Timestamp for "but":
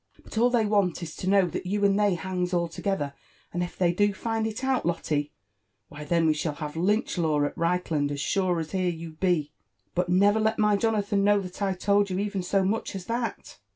0.23-0.35, 9.93-10.09